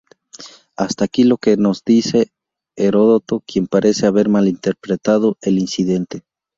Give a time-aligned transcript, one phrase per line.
[0.77, 2.31] Hasta aquí lo que nos dice
[2.75, 6.23] Heródoto, quien parece haber malinterpretado el incidente.